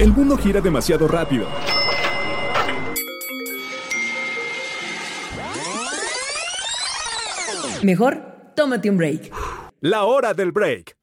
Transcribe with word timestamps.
El 0.00 0.14
mundo 0.14 0.38
gira 0.38 0.62
demasiado 0.62 1.06
rápido. 1.06 1.46
Mejor, 7.82 8.22
tómate 8.56 8.88
un 8.88 8.96
break. 8.96 9.30
La 9.82 10.04
hora 10.04 10.32
del 10.32 10.52
break. 10.52 10.96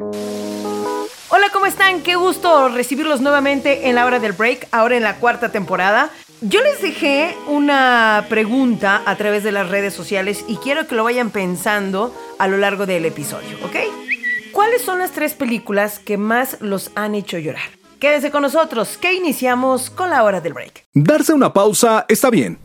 Hola, 1.29 1.49
¿cómo 1.53 1.67
están? 1.67 2.01
Qué 2.01 2.15
gusto 2.15 2.69
recibirlos 2.69 3.21
nuevamente 3.21 3.87
en 3.87 3.93
la 3.93 4.03
hora 4.07 4.17
del 4.17 4.31
break, 4.31 4.67
ahora 4.71 4.97
en 4.97 5.03
la 5.03 5.17
cuarta 5.17 5.51
temporada. 5.51 6.09
Yo 6.41 6.63
les 6.63 6.81
dejé 6.81 7.37
una 7.47 8.25
pregunta 8.29 9.03
a 9.05 9.15
través 9.15 9.43
de 9.43 9.51
las 9.51 9.69
redes 9.69 9.93
sociales 9.93 10.43
y 10.47 10.55
quiero 10.55 10.87
que 10.87 10.95
lo 10.95 11.03
vayan 11.03 11.29
pensando 11.29 12.15
a 12.39 12.47
lo 12.47 12.57
largo 12.57 12.87
del 12.87 13.05
episodio, 13.05 13.57
¿ok? 13.63 13.75
¿Cuáles 14.51 14.81
son 14.81 14.97
las 14.97 15.11
tres 15.11 15.35
películas 15.35 15.99
que 15.99 16.17
más 16.17 16.57
los 16.61 16.89
han 16.95 17.13
hecho 17.13 17.37
llorar? 17.37 17.77
Quédense 17.99 18.29
con 18.29 18.43
nosotros, 18.43 18.97
que 18.97 19.13
iniciamos 19.13 19.89
con 19.89 20.11
la 20.11 20.23
hora 20.23 20.39
del 20.39 20.53
break. 20.53 20.83
Darse 20.93 21.33
una 21.33 21.51
pausa 21.51 22.05
está 22.07 22.29
bien. 22.29 22.59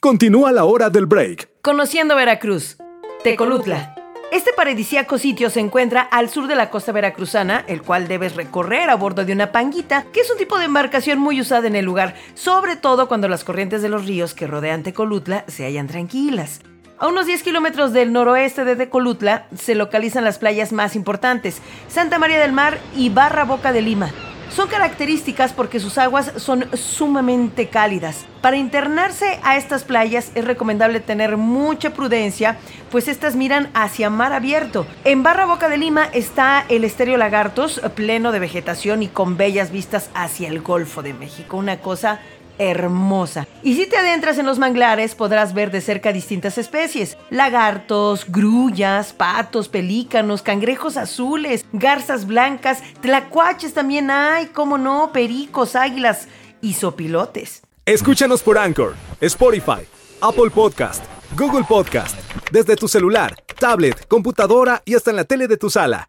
Continúa 0.00 0.52
la 0.52 0.64
hora 0.64 0.90
del 0.90 1.06
break. 1.06 1.48
Conociendo 1.62 2.14
Veracruz. 2.14 2.76
Tecolutla. 3.24 3.94
Este 4.30 4.52
paradisíaco 4.52 5.16
sitio 5.16 5.48
se 5.48 5.60
encuentra 5.60 6.02
al 6.02 6.28
sur 6.28 6.48
de 6.48 6.54
la 6.54 6.68
costa 6.68 6.92
veracruzana, 6.92 7.64
el 7.66 7.80
cual 7.80 8.08
debes 8.08 8.36
recorrer 8.36 8.90
a 8.90 8.94
bordo 8.94 9.24
de 9.24 9.32
una 9.32 9.52
panguita, 9.52 10.04
que 10.12 10.20
es 10.20 10.30
un 10.30 10.36
tipo 10.36 10.58
de 10.58 10.66
embarcación 10.66 11.18
muy 11.18 11.40
usada 11.40 11.66
en 11.66 11.74
el 11.74 11.86
lugar, 11.86 12.14
sobre 12.34 12.76
todo 12.76 13.08
cuando 13.08 13.26
las 13.26 13.44
corrientes 13.44 13.80
de 13.80 13.88
los 13.88 14.06
ríos 14.06 14.34
que 14.34 14.46
rodean 14.46 14.82
Tecolutla 14.82 15.44
se 15.48 15.64
hallan 15.64 15.86
tranquilas. 15.86 16.60
A 16.98 17.08
unos 17.08 17.24
10 17.24 17.42
kilómetros 17.42 17.94
del 17.94 18.12
noroeste 18.12 18.66
de 18.66 18.76
Tecolutla 18.76 19.46
se 19.56 19.74
localizan 19.74 20.24
las 20.24 20.38
playas 20.38 20.72
más 20.72 20.94
importantes, 20.94 21.62
Santa 21.88 22.18
María 22.18 22.38
del 22.38 22.52
Mar 22.52 22.78
y 22.94 23.08
Barra 23.08 23.44
Boca 23.44 23.72
de 23.72 23.80
Lima. 23.80 24.12
Son 24.50 24.68
características 24.68 25.52
porque 25.52 25.78
sus 25.78 25.98
aguas 25.98 26.32
son 26.36 26.66
sumamente 26.74 27.68
cálidas. 27.68 28.24
Para 28.40 28.56
internarse 28.56 29.38
a 29.42 29.56
estas 29.56 29.84
playas 29.84 30.32
es 30.34 30.44
recomendable 30.44 31.00
tener 31.00 31.36
mucha 31.36 31.90
prudencia, 31.90 32.56
pues 32.90 33.08
estas 33.08 33.36
miran 33.36 33.70
hacia 33.74 34.10
mar 34.10 34.32
abierto. 34.32 34.86
En 35.04 35.22
Barra 35.22 35.44
Boca 35.44 35.68
de 35.68 35.76
Lima 35.76 36.08
está 36.12 36.64
el 36.68 36.84
Estéreo 36.84 37.16
Lagartos, 37.16 37.80
pleno 37.94 38.32
de 38.32 38.38
vegetación 38.38 39.02
y 39.02 39.08
con 39.08 39.36
bellas 39.36 39.70
vistas 39.70 40.10
hacia 40.14 40.48
el 40.48 40.60
Golfo 40.60 41.02
de 41.02 41.14
México. 41.14 41.56
Una 41.56 41.78
cosa 41.80 42.20
hermosa. 42.58 43.46
Y 43.62 43.74
si 43.74 43.86
te 43.86 43.96
adentras 43.96 44.38
en 44.38 44.46
los 44.46 44.58
manglares 44.58 45.14
podrás 45.14 45.54
ver 45.54 45.70
de 45.70 45.80
cerca 45.80 46.12
distintas 46.12 46.58
especies. 46.58 47.16
Lagartos, 47.30 48.26
grullas, 48.28 49.12
patos, 49.12 49.68
pelícanos, 49.68 50.42
cangrejos 50.42 50.96
azules, 50.96 51.64
garzas 51.72 52.26
blancas, 52.26 52.82
tlacuaches 53.00 53.74
también 53.74 54.10
hay, 54.10 54.46
como 54.46 54.78
no, 54.78 55.12
pericos, 55.12 55.76
águilas 55.76 56.28
y 56.60 56.74
sopilotes. 56.74 57.62
Escúchanos 57.86 58.42
por 58.42 58.58
Anchor, 58.58 58.94
Spotify, 59.20 59.86
Apple 60.20 60.50
Podcast, 60.50 61.02
Google 61.36 61.64
Podcast, 61.66 62.18
desde 62.52 62.76
tu 62.76 62.88
celular, 62.88 63.34
tablet, 63.58 64.06
computadora 64.06 64.82
y 64.84 64.94
hasta 64.94 65.10
en 65.10 65.16
la 65.16 65.24
tele 65.24 65.48
de 65.48 65.56
tu 65.56 65.70
sala. 65.70 66.06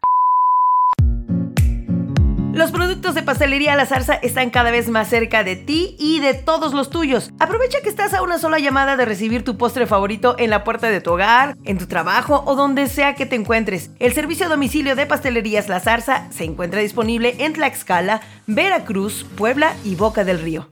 Los 2.52 2.72
productos 2.72 3.14
de 3.14 3.22
pastelería 3.22 3.76
La 3.76 3.86
Zarza 3.86 4.14
están 4.14 4.50
cada 4.50 4.72
vez 4.72 4.88
más 4.88 5.08
cerca 5.08 5.44
de 5.44 5.54
ti 5.54 5.94
y 6.00 6.18
de 6.18 6.34
todos 6.34 6.74
los 6.74 6.90
tuyos. 6.90 7.30
Aprovecha 7.38 7.80
que 7.80 7.88
estás 7.88 8.12
a 8.12 8.22
una 8.22 8.38
sola 8.38 8.58
llamada 8.58 8.96
de 8.96 9.04
recibir 9.04 9.44
tu 9.44 9.56
postre 9.56 9.86
favorito 9.86 10.34
en 10.36 10.50
la 10.50 10.64
puerta 10.64 10.88
de 10.88 11.00
tu 11.00 11.12
hogar, 11.12 11.56
en 11.64 11.78
tu 11.78 11.86
trabajo 11.86 12.42
o 12.46 12.56
donde 12.56 12.88
sea 12.88 13.14
que 13.14 13.24
te 13.24 13.36
encuentres. 13.36 13.90
El 14.00 14.14
servicio 14.14 14.46
a 14.46 14.48
domicilio 14.48 14.96
de 14.96 15.06
pastelerías 15.06 15.68
La 15.68 15.78
Zarza 15.78 16.26
se 16.30 16.44
encuentra 16.44 16.80
disponible 16.80 17.36
en 17.38 17.52
Tlaxcala, 17.52 18.20
Veracruz, 18.48 19.24
Puebla 19.36 19.72
y 19.84 19.94
Boca 19.94 20.24
del 20.24 20.40
Río. 20.40 20.66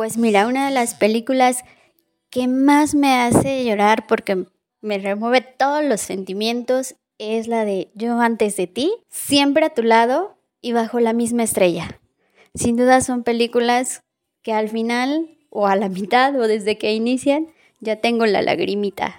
Pues 0.00 0.16
mira, 0.16 0.46
una 0.46 0.64
de 0.64 0.72
las 0.72 0.94
películas 0.94 1.62
que 2.30 2.48
más 2.48 2.94
me 2.94 3.20
hace 3.20 3.66
llorar 3.66 4.06
porque 4.06 4.46
me 4.80 4.96
remueve 4.96 5.42
todos 5.42 5.84
los 5.84 6.00
sentimientos 6.00 6.94
es 7.18 7.48
la 7.48 7.66
de 7.66 7.90
Yo 7.94 8.18
antes 8.18 8.56
de 8.56 8.66
ti, 8.66 8.90
siempre 9.10 9.66
a 9.66 9.74
tu 9.74 9.82
lado 9.82 10.38
y 10.62 10.72
bajo 10.72 11.00
la 11.00 11.12
misma 11.12 11.42
estrella. 11.42 12.00
Sin 12.54 12.76
duda 12.76 13.02
son 13.02 13.24
películas 13.24 14.02
que 14.40 14.54
al 14.54 14.70
final 14.70 15.36
o 15.50 15.66
a 15.66 15.76
la 15.76 15.90
mitad 15.90 16.34
o 16.34 16.48
desde 16.48 16.78
que 16.78 16.94
inician 16.94 17.48
ya 17.80 17.96
tengo 17.96 18.24
la 18.24 18.40
lagrimita. 18.40 19.18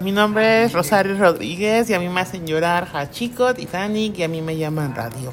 Mi 0.00 0.10
nombre 0.10 0.64
es 0.64 0.72
Rosario 0.72 1.16
Rodríguez 1.16 1.90
y 1.90 1.94
a 1.94 2.00
mí 2.00 2.08
me 2.08 2.22
hacen 2.22 2.44
llorar 2.44 2.88
Hachiko, 2.92 3.54
Titanic 3.54 4.18
y 4.18 4.24
a 4.24 4.28
mí 4.28 4.42
me 4.42 4.56
llaman 4.56 4.96
Radio. 4.96 5.32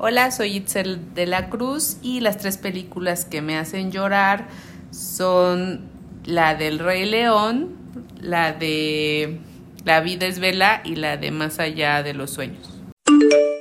Hola, 0.00 0.30
soy 0.30 0.58
Itzel 0.58 1.12
de 1.14 1.26
la 1.26 1.50
Cruz 1.50 1.96
y 2.02 2.20
las 2.20 2.36
tres 2.36 2.56
películas 2.56 3.24
que 3.24 3.42
me 3.42 3.58
hacen 3.58 3.90
llorar 3.90 4.46
son 4.92 5.90
la 6.24 6.54
del 6.54 6.78
Rey 6.78 7.04
León, 7.04 7.76
la 8.20 8.52
de 8.52 9.40
La 9.84 10.00
vida 10.00 10.26
es 10.26 10.38
vela 10.38 10.82
y 10.84 10.94
la 10.94 11.16
de 11.16 11.32
Más 11.32 11.58
allá 11.58 12.04
de 12.04 12.14
los 12.14 12.30
sueños. 12.30 12.80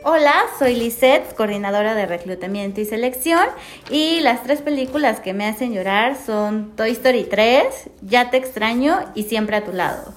Hola, 0.04 0.36
soy 0.60 0.76
Lisette, 0.76 1.34
coordinadora 1.34 1.96
de 1.96 2.06
reclutamiento 2.06 2.82
y 2.82 2.86
selección, 2.86 3.48
y 3.90 4.20
las 4.20 4.44
tres 4.44 4.62
películas 4.62 5.20
que 5.20 5.34
me 5.34 5.48
hacen 5.48 5.74
llorar 5.74 6.16
son 6.24 6.76
Toy 6.76 6.92
Story 6.92 7.24
3, 7.24 7.66
Ya 8.04 8.30
te 8.30 8.38
extraño 8.38 9.00
y 9.16 9.24
Siempre 9.24 9.56
a 9.56 9.66
tu 9.66 9.74
lado. 9.74 10.14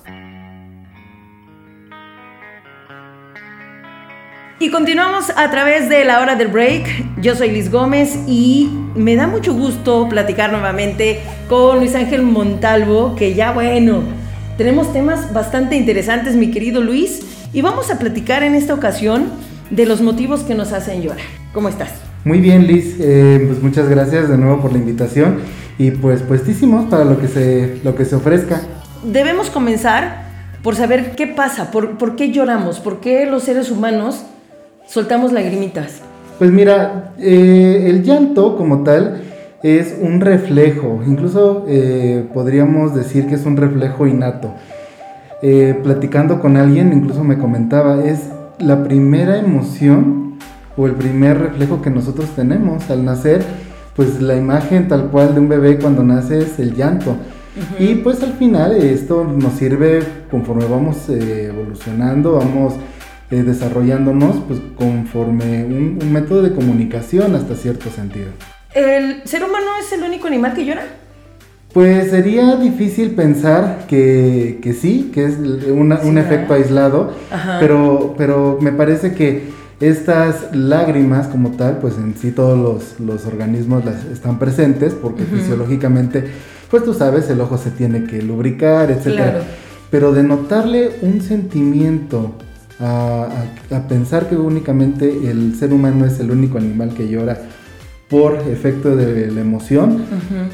Y 4.63 4.69
continuamos 4.69 5.33
a 5.37 5.51
través 5.51 5.89
de 5.89 6.05
la 6.05 6.21
hora 6.21 6.37
del 6.37 6.49
break. 6.49 7.23
Yo 7.23 7.35
soy 7.35 7.51
Liz 7.51 7.71
Gómez 7.71 8.19
y 8.27 8.69
me 8.95 9.17
da 9.17 9.27
mucho 9.27 9.55
gusto 9.55 10.07
platicar 10.07 10.53
nuevamente 10.53 11.21
con 11.49 11.79
Luis 11.79 11.95
Ángel 11.95 12.21
Montalvo, 12.21 13.15
que 13.17 13.33
ya 13.33 13.53
bueno, 13.53 14.03
tenemos 14.59 14.93
temas 14.93 15.33
bastante 15.33 15.77
interesantes, 15.77 16.37
mi 16.37 16.51
querido 16.51 16.83
Luis, 16.83 17.23
y 17.55 17.63
vamos 17.63 17.91
a 17.91 17.99
platicar 17.99 18.43
en 18.43 18.55
esta 18.55 18.75
ocasión 18.75 19.31
de 19.71 19.87
los 19.87 20.03
motivos 20.03 20.43
que 20.43 20.55
nos 20.55 20.75
hacen 20.75 21.01
llorar. 21.01 21.25
¿Cómo 21.55 21.71
estás? 21.71 21.93
Muy 22.27 22.41
bien, 22.41 22.67
Liz. 22.67 22.97
Eh, 23.01 23.43
pues 23.47 23.63
muchas 23.63 23.89
gracias 23.89 24.29
de 24.29 24.37
nuevo 24.37 24.61
por 24.61 24.73
la 24.73 24.79
invitación 24.79 25.39
y 25.79 25.91
pues 25.91 26.21
puestísimos 26.21 26.85
para 26.91 27.07
lo 27.07 27.19
que 27.19 27.29
se, 27.29 27.81
lo 27.83 27.97
que 27.97 28.05
se 28.05 28.15
ofrezca. 28.15 28.61
Debemos 29.05 29.49
comenzar 29.49 30.29
por 30.63 30.77
saber 30.77 31.13
qué 31.17 31.27
pasa, 31.27 31.71
por, 31.71 31.97
por 31.97 32.15
qué 32.15 32.31
lloramos, 32.31 32.79
por 32.79 33.01
qué 33.01 33.25
los 33.25 33.45
seres 33.45 33.71
humanos 33.71 34.27
soltamos 34.91 35.33
lagrimitas. 35.33 36.01
Pues 36.39 36.51
mira, 36.51 37.13
eh, 37.19 37.87
el 37.87 38.03
llanto 38.03 38.57
como 38.57 38.83
tal 38.83 39.23
es 39.63 39.97
un 40.01 40.21
reflejo, 40.21 41.01
incluso 41.07 41.65
eh, 41.69 42.27
podríamos 42.35 42.95
decir 42.95 43.27
que 43.27 43.37
es 43.37 43.47
un 43.47 43.57
reflejo 43.57 44.07
innato. 44.07 44.55
Eh, 45.43 45.79
platicando 45.83 46.41
con 46.41 46.57
alguien, 46.57 46.93
incluso 46.93 47.25
me 47.25 47.39
comentaba, 47.39 48.05
es 48.05 48.31
la 48.59 48.83
primera 48.83 49.39
emoción 49.39 50.39
o 50.77 50.87
el 50.87 50.93
primer 50.93 51.39
reflejo 51.39 51.81
que 51.83 51.91
nosotros 51.91 52.29
tenemos 52.35 52.91
al 52.91 53.05
nacer, 53.05 53.43
pues 53.95 54.21
la 54.21 54.37
imagen 54.37 54.89
tal 54.89 55.11
cual 55.11 55.35
de 55.35 55.41
un 55.41 55.49
bebé 55.49 55.79
cuando 55.79 56.03
nace 56.03 56.39
es 56.39 56.59
el 56.59 56.75
llanto. 56.75 57.17
Y 57.79 57.97
pues 57.97 58.23
al 58.23 58.33
final 58.35 58.77
esto 58.77 59.25
nos 59.25 59.55
sirve 59.55 60.03
conforme 60.31 60.65
vamos 60.65 61.09
eh, 61.09 61.47
evolucionando, 61.47 62.33
vamos 62.33 62.75
eh, 63.31 63.43
desarrollándonos, 63.43 64.37
pues 64.49 64.61
conforme 64.77 65.65
un, 65.65 65.99
un 66.03 66.13
método 66.13 66.43
de 66.43 66.53
comunicación 66.55 67.35
hasta 67.35 67.55
cierto 67.55 67.91
sentido. 67.91 68.29
¿El 68.75 69.23
ser 69.25 69.45
humano 69.45 69.67
es 69.81 69.93
el 69.93 70.03
único 70.03 70.27
animal 70.27 70.55
que 70.55 70.65
llora? 70.65 70.83
Pues 71.73 72.11
sería 72.11 72.57
difícil 72.57 73.13
pensar 73.13 73.87
que, 73.89 74.59
que 74.61 74.73
sí, 74.73 75.11
que 75.15 75.25
es 75.25 75.35
una- 75.71 75.99
Sí, 76.01 76.09
un 76.09 76.15
¿verdad? 76.17 76.33
efecto 76.33 76.55
aislado, 76.55 77.13
Ajá. 77.31 77.59
pero, 77.61 78.15
pero 78.19 78.59
me 78.61 78.73
parece 78.73 79.15
que 79.15 79.51
estas 79.79 80.55
lágrimas 80.55 81.29
como 81.29 81.53
tal, 81.53 81.79
pues 81.79 81.97
en 81.97 82.15
sí 82.17 82.33
todos 82.33 82.59
los, 82.59 83.01
los 83.01 83.25
organismos 83.27 83.85
las 83.85 84.05
están 84.07 84.39
presentes, 84.41 84.95
porque 84.95 85.23
fisiológicamente, 85.25 86.25
pues 86.71 86.85
tú 86.85 86.93
sabes, 86.93 87.31
el 87.31 87.41
ojo 87.41 87.57
se 87.57 87.71
tiene 87.71 88.05
que 88.05 88.21
lubricar, 88.21 88.91
etc. 88.91 89.03
Claro. 89.15 89.39
Pero 89.91 90.13
de 90.13 90.23
notarle 90.25 90.91
un 91.03 91.21
sentimiento 91.21 92.33
a, 92.81 93.29
a- 93.71 93.77
a 93.77 93.89
pensar 93.89 94.29
que 94.29 94.37
únicamente 94.37 95.31
el 95.31 95.55
ser 95.57 95.73
humano 95.73 96.05
es 96.07 96.19
el 96.21 96.31
único 96.31 96.59
animal 96.59 96.95
que 96.95 97.09
llora 97.09 97.39
por 98.09 98.35
efecto 98.37 98.97
de 98.97 99.31
la 99.31 99.41
emoción, 99.41 100.05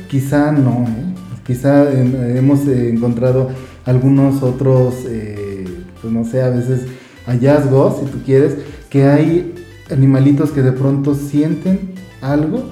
quizá 0.08 0.52
no, 0.52 0.84
¿eh? 0.88 1.14
quizá 1.46 1.84
eh, 1.90 2.34
hemos 2.37 2.67
encontrado 2.69 3.49
algunos 3.87 4.43
otros, 4.43 4.94
eh, 5.08 5.64
pues 6.02 6.12
no 6.12 6.25
sé, 6.25 6.43
a 6.43 6.50
veces 6.50 6.82
hallazgos, 7.26 8.00
si 8.00 8.06
tú 8.06 8.19
quieres, 8.26 8.56
que 8.90 9.05
hay 9.05 9.55
animalitos 9.90 10.50
que 10.50 10.62
de 10.62 10.72
pronto 10.72 11.14
sienten 11.14 11.93
algo 12.20 12.64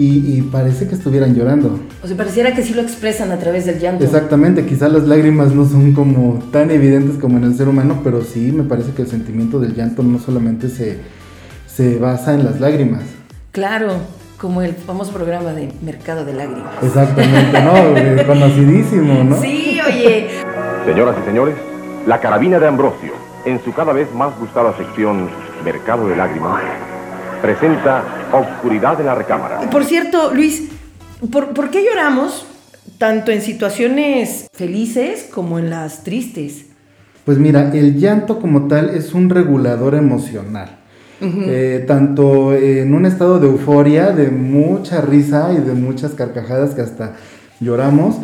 y, 0.00 0.38
y 0.38 0.40
parece 0.40 0.88
que 0.88 0.94
estuvieran 0.94 1.34
llorando. 1.34 1.78
O 2.02 2.06
sea, 2.06 2.16
pareciera 2.16 2.54
que 2.54 2.62
sí 2.62 2.72
lo 2.72 2.80
expresan 2.80 3.32
a 3.32 3.36
través 3.38 3.66
del 3.66 3.78
llanto. 3.78 4.02
Exactamente, 4.02 4.64
quizás 4.64 4.90
las 4.90 5.02
lágrimas 5.02 5.54
no 5.54 5.66
son 5.66 5.92
como 5.92 6.42
tan 6.50 6.70
evidentes 6.70 7.18
como 7.18 7.36
en 7.36 7.44
el 7.44 7.54
ser 7.54 7.68
humano, 7.68 8.00
pero 8.02 8.22
sí 8.22 8.50
me 8.50 8.62
parece 8.62 8.92
que 8.92 9.02
el 9.02 9.08
sentimiento 9.08 9.60
del 9.60 9.74
llanto 9.74 10.02
no 10.02 10.18
solamente 10.18 10.70
se, 10.70 11.00
se 11.66 11.98
basa 11.98 12.32
en 12.32 12.46
las 12.46 12.60
lágrimas. 12.60 13.02
Claro, 13.52 13.98
como 14.38 14.62
el 14.62 14.72
famoso 14.72 15.12
programa 15.12 15.52
de 15.52 15.70
Mercado 15.82 16.24
de 16.24 16.32
Lágrimas. 16.32 16.82
Exactamente, 16.82 17.60
¿no? 17.60 17.74
Eh, 17.98 18.24
Conocidísimo, 18.26 19.22
¿no? 19.22 19.38
Sí, 19.38 19.78
oye. 19.86 20.28
Señoras 20.86 21.14
y 21.22 21.26
señores, 21.26 21.56
la 22.06 22.18
carabina 22.20 22.58
de 22.58 22.66
Ambrosio, 22.66 23.12
en 23.44 23.62
su 23.62 23.74
cada 23.74 23.92
vez 23.92 24.10
más 24.14 24.32
gustada 24.38 24.74
sección 24.78 25.28
Mercado 25.62 26.08
de 26.08 26.16
Lágrimas, 26.16 26.62
presenta 27.42 28.02
Obscuridad 28.32 28.96
de 28.98 29.04
la 29.04 29.14
Recámara. 29.14 29.60
Por 29.70 29.84
cierto, 29.84 30.32
Luis, 30.34 30.68
¿por, 31.32 31.48
por 31.48 31.70
qué 31.70 31.84
lloramos 31.84 32.46
tanto 32.98 33.30
en 33.32 33.42
situaciones 33.42 34.46
felices 34.52 35.28
como 35.32 35.58
en 35.58 35.70
las 35.70 36.04
tristes? 36.04 36.66
Pues 37.24 37.38
mira, 37.38 37.70
el 37.74 37.98
llanto 37.98 38.38
como 38.40 38.66
tal 38.68 38.90
es 38.90 39.12
un 39.14 39.30
regulador 39.30 39.94
emocional. 39.94 40.76
Eh, 41.22 41.84
tanto 41.86 42.54
en 42.54 42.94
un 42.94 43.04
estado 43.04 43.38
de 43.38 43.46
euforia, 43.46 44.10
de 44.12 44.30
mucha 44.30 45.02
risa 45.02 45.52
y 45.52 45.58
de 45.58 45.74
muchas 45.74 46.12
carcajadas 46.12 46.70
que 46.74 46.80
hasta 46.80 47.12
lloramos, 47.60 48.16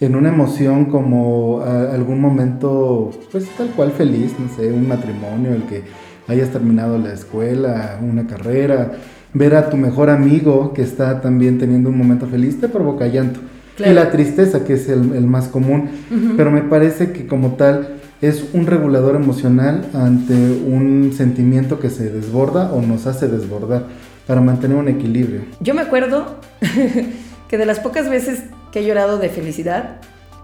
en 0.00 0.14
una 0.16 0.28
emoción 0.28 0.84
como 0.84 1.62
a- 1.62 1.94
algún 1.94 2.20
momento, 2.20 3.10
pues 3.30 3.46
tal 3.56 3.68
cual 3.68 3.92
feliz, 3.92 4.34
no 4.38 4.54
sé, 4.54 4.70
un 4.70 4.86
matrimonio, 4.86 5.54
el 5.54 5.62
que 5.62 5.82
hayas 6.28 6.50
terminado 6.50 6.98
la 6.98 7.14
escuela, 7.14 7.98
una 8.02 8.26
carrera, 8.26 8.92
ver 9.34 9.54
a 9.54 9.70
tu 9.70 9.76
mejor 9.76 10.10
amigo 10.10 10.72
que 10.72 10.82
está 10.82 11.20
también 11.20 11.58
teniendo 11.58 11.90
un 11.90 11.98
momento 11.98 12.26
feliz, 12.26 12.60
te 12.60 12.68
provoca 12.68 13.06
llanto. 13.06 13.40
Claro. 13.76 13.92
Y 13.92 13.94
la 13.94 14.10
tristeza, 14.10 14.64
que 14.64 14.74
es 14.74 14.88
el, 14.88 15.14
el 15.14 15.26
más 15.26 15.48
común, 15.48 15.88
pero 16.36 16.50
me 16.50 16.60
parece 16.60 17.12
que 17.12 17.26
como 17.26 17.52
tal 17.52 17.96
es 18.20 18.44
un 18.52 18.66
regulador 18.66 19.16
emocional 19.16 19.86
ante 19.94 20.34
un 20.34 21.12
sentimiento 21.14 21.80
que 21.80 21.90
se 21.90 22.10
desborda 22.10 22.72
o 22.72 22.82
nos 22.82 23.06
hace 23.06 23.28
desbordar 23.28 23.86
para 24.26 24.40
mantener 24.40 24.76
un 24.76 24.88
equilibrio. 24.88 25.40
Yo 25.60 25.74
me 25.74 25.80
acuerdo 25.80 26.36
que 27.48 27.58
de 27.58 27.66
las 27.66 27.80
pocas 27.80 28.08
veces 28.08 28.44
que 28.70 28.80
he 28.80 28.84
llorado 28.84 29.18
de 29.18 29.28
felicidad 29.28 29.96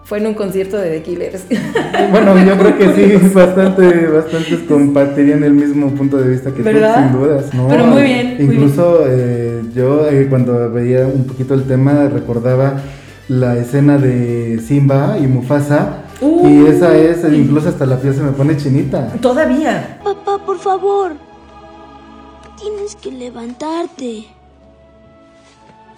fue 0.08 0.18
en 0.18 0.26
un 0.26 0.34
concierto 0.34 0.78
de 0.78 0.90
The 0.90 1.02
Killers. 1.02 1.44
Bueno, 2.10 2.42
yo 2.42 2.56
creo 2.56 2.78
que 2.78 2.94
sí, 2.94 3.28
bastante, 3.34 4.06
bastantes 4.06 4.60
compartirían 4.60 5.44
el 5.44 5.52
mismo 5.52 5.90
punto 5.90 6.16
de 6.16 6.30
vista 6.30 6.52
que 6.52 6.62
¿Verdad? 6.62 6.94
tú, 6.94 7.18
sin 7.18 7.20
dudas. 7.20 7.54
¿no? 7.54 7.68
Pero 7.68 7.86
muy 7.86 8.02
bien, 8.02 8.36
muy 8.36 8.54
Incluso 8.54 9.04
eh, 9.06 9.62
yo 9.74 10.08
eh, 10.08 10.26
cuando 10.30 10.70
veía 10.72 11.06
un 11.06 11.26
poquito 11.26 11.52
el 11.52 11.64
tema 11.64 12.08
recordaba 12.08 12.80
la 13.28 13.58
escena 13.58 13.98
de 13.98 14.58
Simba 14.66 15.18
y 15.20 15.26
Mufasa 15.26 16.04
Uh. 16.20 16.48
y 16.48 16.66
esa 16.66 16.96
es, 16.96 17.22
eh, 17.22 17.36
incluso 17.36 17.68
hasta 17.68 17.86
la 17.86 17.96
piel 17.96 18.12
se 18.12 18.22
me 18.22 18.32
pone 18.32 18.56
chinita. 18.56 19.12
Todavía. 19.20 20.00
Papá, 20.02 20.38
por 20.44 20.58
favor. 20.58 21.12
Tienes 22.60 22.96
que 22.96 23.12
levantarte. 23.12 24.26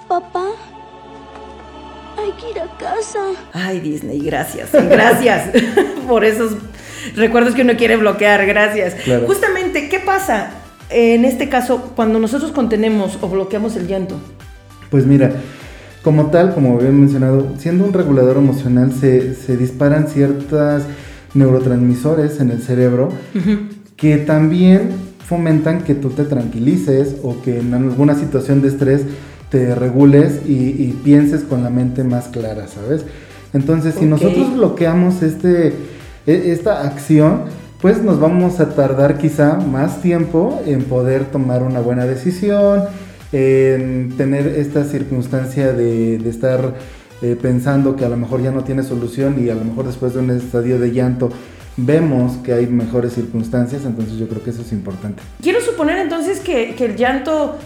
Papá, 0.06 0.48
hay 2.22 2.32
que 2.32 2.50
ir 2.50 2.60
a 2.60 2.76
casa. 2.78 3.18
Ay, 3.52 3.80
Disney, 3.80 4.20
gracias. 4.20 4.70
Gracias 4.72 5.50
por 6.08 6.24
esos 6.24 6.56
recuerdos 7.16 7.54
que 7.54 7.62
uno 7.62 7.76
quiere 7.76 7.96
bloquear. 7.96 8.46
Gracias. 8.46 8.94
Claro. 9.04 9.26
Justamente, 9.26 9.88
¿qué 9.88 10.00
pasa 10.00 10.50
en 10.90 11.24
este 11.24 11.48
caso 11.48 11.92
cuando 11.96 12.18
nosotros 12.18 12.52
contenemos 12.52 13.18
o 13.20 13.28
bloqueamos 13.28 13.76
el 13.76 13.86
llanto? 13.86 14.16
Pues 14.90 15.06
mira, 15.06 15.32
como 16.02 16.30
tal, 16.30 16.54
como 16.54 16.76
había 16.76 16.90
mencionado, 16.90 17.54
siendo 17.58 17.84
un 17.84 17.92
regulador 17.92 18.36
emocional 18.36 18.92
se, 18.92 19.34
se 19.34 19.56
disparan 19.56 20.08
ciertas 20.08 20.84
neurotransmisores 21.34 22.40
en 22.40 22.50
el 22.50 22.62
cerebro 22.62 23.10
que 23.96 24.16
también 24.16 24.90
fomentan 25.24 25.84
que 25.84 25.94
tú 25.94 26.10
te 26.10 26.24
tranquilices 26.24 27.16
o 27.22 27.40
que 27.42 27.60
en 27.60 27.72
alguna 27.74 28.14
situación 28.16 28.62
de 28.62 28.68
estrés 28.68 29.02
te 29.50 29.74
regules 29.74 30.40
y, 30.46 30.52
y 30.52 30.98
pienses 31.04 31.42
con 31.42 31.62
la 31.62 31.70
mente 31.70 32.04
más 32.04 32.28
clara, 32.28 32.66
¿sabes? 32.68 33.04
Entonces, 33.52 33.96
si 33.98 34.06
nosotros 34.06 34.54
bloqueamos 34.54 35.22
este, 35.22 35.68
e- 36.26 36.52
esta 36.52 36.82
acción, 36.86 37.42
pues 37.80 38.02
nos 38.02 38.20
vamos 38.20 38.60
a 38.60 38.70
tardar 38.70 39.18
quizá 39.18 39.54
más 39.56 40.02
tiempo 40.02 40.62
en 40.66 40.84
poder 40.84 41.24
tomar 41.26 41.62
una 41.62 41.80
buena 41.80 42.06
decisión, 42.06 42.84
en 43.32 44.14
tener 44.16 44.46
esta 44.46 44.84
circunstancia 44.84 45.72
de, 45.72 46.18
de 46.18 46.30
estar 46.30 46.74
eh, 47.22 47.36
pensando 47.40 47.96
que 47.96 48.04
a 48.04 48.08
lo 48.08 48.16
mejor 48.16 48.42
ya 48.42 48.50
no 48.50 48.64
tiene 48.64 48.82
solución 48.82 49.44
y 49.44 49.50
a 49.50 49.54
lo 49.54 49.64
mejor 49.64 49.86
después 49.86 50.14
de 50.14 50.20
un 50.20 50.30
estadio 50.30 50.78
de 50.78 50.92
llanto 50.92 51.30
vemos 51.76 52.36
que 52.38 52.52
hay 52.52 52.66
mejores 52.66 53.14
circunstancias, 53.14 53.84
entonces 53.84 54.16
yo 54.16 54.28
creo 54.28 54.42
que 54.42 54.50
eso 54.50 54.62
es 54.62 54.72
importante. 54.72 55.22
Quiero 55.42 55.60
suponer 55.60 55.98
entonces 55.98 56.40
que, 56.40 56.74
que 56.76 56.86
el 56.86 56.96
llanto 56.96 57.56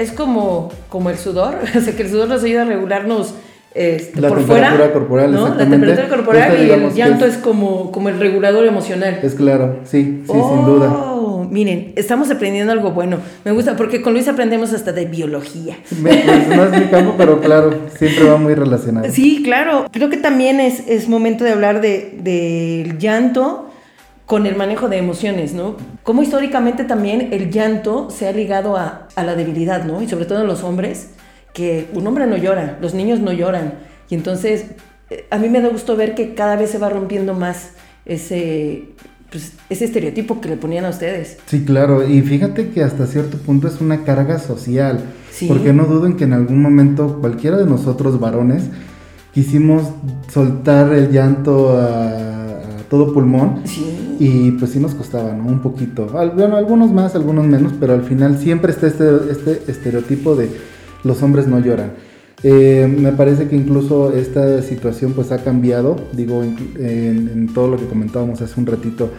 es 0.00 0.12
como, 0.12 0.70
como 0.88 1.10
el 1.10 1.18
sudor, 1.18 1.56
o 1.76 1.80
sea, 1.80 1.94
que 1.94 2.02
el 2.02 2.10
sudor 2.10 2.28
nos 2.28 2.42
ayuda 2.42 2.62
a 2.62 2.64
regularnos 2.64 3.34
este, 3.72 4.20
La 4.20 4.28
por 4.28 4.38
temperatura 4.38 4.76
fuera. 4.78 4.92
corporal, 4.92 5.32
¿no? 5.32 5.48
La 5.54 5.68
temperatura 5.68 6.08
corporal 6.08 6.50
Esta, 6.50 6.62
y 6.64 6.70
el 6.70 6.92
llanto 6.92 7.24
es- 7.24 7.34
es, 7.36 7.38
como, 7.40 7.92
como 7.92 8.08
el 8.08 8.18
regulador 8.18 8.66
emocional. 8.66 9.20
Es 9.22 9.34
claro, 9.34 9.76
sí, 9.84 10.22
sí, 10.26 10.32
Oh, 10.34 10.56
sin 10.56 10.64
duda. 10.66 11.06
Miren, 11.50 11.92
estamos 11.96 12.30
aprendiendo 12.30 12.72
algo 12.72 12.90
bueno. 12.92 13.18
Me 13.44 13.50
gusta 13.52 13.76
porque 13.76 14.02
con 14.02 14.12
Luis 14.12 14.26
aprendemos 14.28 14.72
hasta 14.72 14.92
de 14.92 15.06
biología. 15.06 15.76
Me- 16.00 16.16
pues, 16.16 16.48
no 16.48 16.64
es 16.64 16.80
mi 16.80 16.86
campo, 16.88 17.14
pero 17.16 17.40
claro, 17.40 17.72
siempre 17.96 18.24
va 18.24 18.36
muy 18.36 18.54
relacionado. 18.54 19.06
Sí, 19.10 19.40
claro. 19.44 19.86
Creo 19.92 20.10
que 20.10 20.16
también 20.16 20.58
es, 20.60 20.86
es 20.88 21.08
momento 21.08 21.44
de 21.44 21.50
hablar 21.52 21.80
de- 21.80 22.18
del 22.22 22.98
llanto 22.98 23.69
con 24.30 24.46
el 24.46 24.54
manejo 24.54 24.88
de 24.88 24.96
emociones, 24.96 25.54
¿no? 25.54 25.74
Como 26.04 26.22
históricamente 26.22 26.84
también 26.84 27.30
el 27.32 27.50
llanto 27.50 28.10
se 28.10 28.28
ha 28.28 28.32
ligado 28.32 28.76
a, 28.76 29.08
a 29.16 29.24
la 29.24 29.34
debilidad, 29.34 29.84
¿no? 29.84 30.00
Y 30.02 30.08
sobre 30.08 30.24
todo 30.24 30.42
en 30.42 30.46
los 30.46 30.62
hombres, 30.62 31.08
que 31.52 31.88
un 31.94 32.06
hombre 32.06 32.28
no 32.28 32.36
llora, 32.36 32.78
los 32.80 32.94
niños 32.94 33.18
no 33.18 33.32
lloran. 33.32 33.74
Y 34.08 34.14
entonces 34.14 34.66
eh, 35.10 35.24
a 35.30 35.38
mí 35.38 35.48
me 35.48 35.60
da 35.60 35.68
gusto 35.68 35.96
ver 35.96 36.14
que 36.14 36.34
cada 36.34 36.54
vez 36.54 36.70
se 36.70 36.78
va 36.78 36.88
rompiendo 36.90 37.34
más 37.34 37.70
ese, 38.06 38.84
pues, 39.32 39.54
ese 39.68 39.86
estereotipo 39.86 40.40
que 40.40 40.48
le 40.48 40.56
ponían 40.56 40.84
a 40.84 40.90
ustedes. 40.90 41.38
Sí, 41.46 41.64
claro, 41.64 42.06
y 42.08 42.22
fíjate 42.22 42.68
que 42.70 42.84
hasta 42.84 43.08
cierto 43.08 43.36
punto 43.38 43.66
es 43.66 43.80
una 43.80 44.04
carga 44.04 44.38
social, 44.38 45.00
Sí. 45.32 45.46
porque 45.48 45.72
no 45.72 45.86
dudo 45.86 46.06
en 46.06 46.16
que 46.16 46.22
en 46.24 46.34
algún 46.34 46.62
momento 46.62 47.18
cualquiera 47.20 47.56
de 47.56 47.66
nosotros 47.66 48.20
varones 48.20 48.62
quisimos 49.34 49.88
soltar 50.32 50.92
el 50.92 51.10
llanto 51.10 51.70
a, 51.76 52.60
a 52.60 52.82
todo 52.88 53.12
pulmón 53.12 53.62
Sí. 53.64 53.99
Y 54.20 54.52
pues 54.52 54.70
sí 54.70 54.78
nos 54.78 54.94
costaba, 54.94 55.32
¿no? 55.32 55.44
Un 55.46 55.60
poquito. 55.60 56.06
Bueno, 56.36 56.56
algunos 56.56 56.92
más, 56.92 57.16
algunos 57.16 57.46
menos, 57.46 57.72
pero 57.80 57.94
al 57.94 58.02
final 58.04 58.38
siempre 58.38 58.70
está 58.70 58.86
este, 58.86 59.08
este 59.30 59.62
estereotipo 59.72 60.36
de 60.36 60.48
los 61.02 61.20
hombres 61.24 61.48
no 61.48 61.58
lloran. 61.58 61.92
Eh, 62.42 62.86
me 62.98 63.12
parece 63.12 63.48
que 63.48 63.56
incluso 63.56 64.12
esta 64.12 64.62
situación 64.62 65.12
pues 65.14 65.32
ha 65.32 65.38
cambiado, 65.42 65.96
digo, 66.12 66.44
inclu- 66.44 66.78
en, 66.78 67.28
en 67.28 67.52
todo 67.54 67.68
lo 67.68 67.76
que 67.78 67.86
comentábamos 67.86 68.40
hace 68.40 68.60
un 68.60 68.66
ratito, 68.66 69.10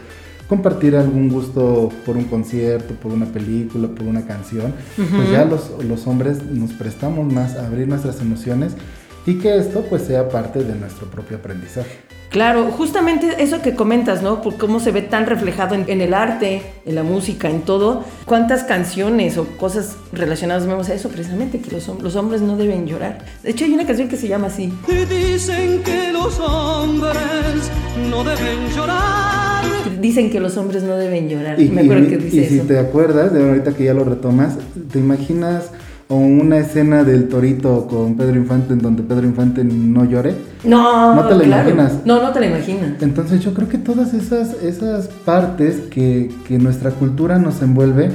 compartir 0.48 0.96
algún 0.96 1.28
gusto 1.28 1.88
por 2.06 2.16
un 2.16 2.24
concierto, 2.24 2.94
por 2.94 3.12
una 3.12 3.26
película, 3.26 3.88
por 3.88 4.06
una 4.06 4.22
canción, 4.26 4.72
pues 4.96 5.30
ya 5.30 5.44
los, 5.44 5.70
los 5.88 6.06
hombres 6.06 6.38
nos 6.50 6.72
prestamos 6.72 7.32
más 7.32 7.56
a 7.56 7.66
abrir 7.66 7.86
nuestras 7.88 8.20
emociones 8.20 8.72
y 9.26 9.34
que 9.34 9.56
esto 9.56 9.84
pues 9.88 10.02
sea 10.02 10.28
parte 10.28 10.62
de 10.64 10.74
nuestro 10.74 11.06
propio 11.06 11.36
aprendizaje. 11.38 11.98
Claro, 12.32 12.70
justamente 12.70 13.36
eso 13.42 13.60
que 13.60 13.74
comentas, 13.74 14.22
¿no? 14.22 14.40
Por 14.40 14.56
cómo 14.56 14.80
se 14.80 14.90
ve 14.90 15.02
tan 15.02 15.26
reflejado 15.26 15.74
en, 15.74 15.84
en 15.88 16.00
el 16.00 16.14
arte, 16.14 16.62
en 16.86 16.94
la 16.94 17.02
música, 17.02 17.50
en 17.50 17.60
todo. 17.60 18.04
¿Cuántas 18.24 18.64
canciones 18.64 19.36
o 19.36 19.44
cosas 19.58 19.96
relacionadas 20.14 20.66
vemos 20.66 20.88
a 20.88 20.94
eso 20.94 21.10
precisamente? 21.10 21.60
Que 21.60 21.70
los, 21.72 21.86
los 22.02 22.16
hombres 22.16 22.40
no 22.40 22.56
deben 22.56 22.86
llorar. 22.86 23.18
De 23.42 23.50
hecho, 23.50 23.66
hay 23.66 23.74
una 23.74 23.84
canción 23.84 24.08
que 24.08 24.16
se 24.16 24.28
llama 24.28 24.46
así. 24.46 24.72
Y 24.88 25.04
dicen 25.04 25.82
que 25.82 26.10
los 26.10 26.40
hombres 26.40 27.70
no 28.10 28.24
deben 28.24 28.68
llorar. 28.74 29.64
Dicen 30.00 30.30
que 30.30 30.40
los 30.40 30.56
hombres 30.56 30.82
no 30.84 30.96
deben 30.96 31.28
llorar. 31.28 31.60
Y, 31.60 31.68
Me 31.68 31.82
acuerdo 31.82 32.04
y- 32.04 32.08
que 32.08 32.14
y 32.14 32.18
dice 32.18 32.48
si 32.48 32.54
eso. 32.56 32.64
te 32.66 32.78
acuerdas, 32.78 33.32
de 33.34 33.46
ahorita 33.46 33.72
que 33.74 33.84
ya 33.84 33.92
lo 33.94 34.04
retomas, 34.04 34.56
¿te 34.90 34.98
imaginas 34.98 35.66
o 36.12 36.16
una 36.16 36.58
escena 36.58 37.04
del 37.04 37.26
torito 37.28 37.86
con 37.86 38.16
Pedro 38.18 38.36
Infante 38.36 38.74
en 38.74 38.80
donde 38.80 39.02
Pedro 39.02 39.26
Infante 39.26 39.64
no 39.64 40.04
llore. 40.04 40.34
No, 40.62 41.14
No 41.14 41.26
te 41.26 41.34
la 41.34 41.44
claro. 41.44 41.70
imaginas. 41.70 42.00
No, 42.04 42.22
no 42.22 42.30
te 42.32 42.40
la 42.40 42.46
imaginas. 42.46 43.02
Entonces 43.02 43.40
yo 43.40 43.54
creo 43.54 43.68
que 43.68 43.78
todas 43.78 44.12
esas, 44.14 44.62
esas 44.62 45.08
partes 45.08 45.76
que, 45.90 46.30
que 46.46 46.58
nuestra 46.58 46.90
cultura 46.90 47.38
nos 47.38 47.62
envuelve, 47.62 48.10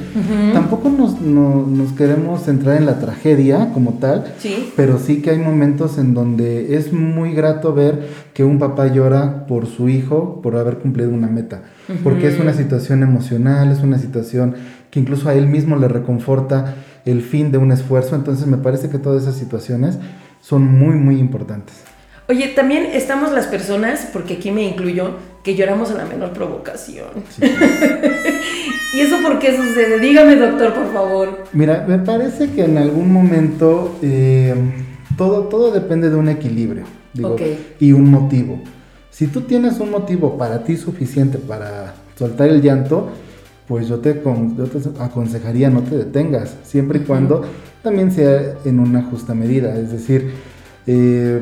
tampoco 0.53 0.89
nos, 0.89 1.19
no- 1.21 1.65
nos 1.67 1.91
queremos 1.93 2.43
centrar 2.43 2.77
en 2.77 2.85
la 2.85 2.99
tragedia 2.99 3.71
como 3.73 3.93
tal, 3.93 4.25
Sí. 4.37 4.71
pero 4.75 4.99
sí 4.99 5.21
que 5.23 5.31
hay 5.31 5.39
momentos 5.39 5.97
en 5.97 6.13
donde 6.13 6.75
es 6.77 6.93
muy 6.93 7.33
grato 7.33 7.73
ver 7.73 8.07
que 8.33 8.43
un 8.43 8.59
papá 8.59 8.87
llora 8.93 9.47
por 9.47 9.65
su 9.65 9.89
hijo 9.89 10.39
por 10.43 10.55
haber 10.55 10.77
cumplido 10.77 11.09
una 11.09 11.27
meta, 11.27 11.63
porque 12.03 12.27
es 12.27 12.39
una 12.39 12.53
situación 12.53 13.01
emocional, 13.03 13.71
es 13.71 13.79
una 13.81 13.97
situación 13.97 14.53
que 14.91 14.99
incluso 15.01 15.27
a 15.27 15.33
él 15.33 15.47
mismo 15.47 15.75
le 15.75 15.87
reconforta 15.89 16.75
el 17.07 17.21
fin 17.21 17.51
de 17.51 17.57
un 17.57 17.71
esfuerzo, 17.71 18.15
entonces 18.15 18.47
me 18.47 18.57
parece 18.57 18.89
que 18.89 18.99
todas 18.99 19.23
esas 19.23 19.35
situaciones 19.35 19.97
son 20.41 20.63
muy, 20.63 20.95
muy 20.95 21.19
importantes. 21.19 21.75
Oye, 22.29 22.49
también 22.49 22.85
estamos 22.85 23.31
las 23.31 23.47
personas, 23.47 24.09
porque 24.11 24.33
aquí 24.33 24.51
me 24.51 24.63
incluyo, 24.63 25.15
que 25.43 25.55
lloramos 25.55 25.91
a 25.91 25.93
la 25.93 26.05
menor 26.05 26.33
provocación. 26.33 27.07
¿Y 28.93 28.99
eso 28.99 29.17
por 29.23 29.39
qué 29.39 29.55
sucede? 29.55 29.99
Dígame, 29.99 30.35
doctor, 30.35 30.73
por 30.73 30.91
favor. 30.91 31.43
Mira, 31.53 31.85
me 31.87 31.99
parece 31.99 32.51
que 32.51 32.65
en 32.65 32.77
algún 32.77 33.13
momento 33.13 33.97
eh, 34.01 34.53
todo, 35.17 35.43
todo 35.43 35.71
depende 35.71 36.09
de 36.09 36.17
un 36.17 36.27
equilibrio 36.27 36.83
digo, 37.13 37.37
y 37.79 37.93
un 37.93 38.11
motivo. 38.11 38.59
Si 39.09 39.27
tú 39.27 39.41
tienes 39.41 39.79
un 39.79 39.91
motivo 39.91 40.37
para 40.37 40.63
ti 40.63 40.75
suficiente 40.75 41.37
para 41.37 41.95
soltar 42.17 42.49
el 42.49 42.61
llanto, 42.61 43.09
pues 43.67 43.87
yo 43.87 43.99
te, 43.99 44.21
con- 44.21 44.55
yo 44.57 44.65
te 44.65 44.79
aconsejaría 45.01 45.69
no 45.69 45.81
te 45.81 45.97
detengas, 45.97 46.55
siempre 46.63 46.99
y 46.99 47.01
cuando 47.03 47.41
también 47.83 48.11
sea 48.11 48.55
en 48.65 48.79
una 48.79 49.03
justa 49.03 49.33
medida. 49.33 49.77
Es 49.77 49.91
decir, 49.91 50.31
eh, 50.87 51.41